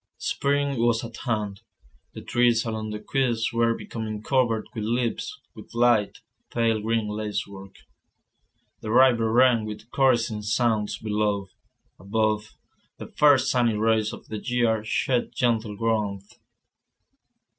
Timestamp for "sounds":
10.41-10.97